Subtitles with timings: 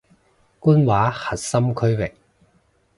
[0.59, 2.11] 官話核心區域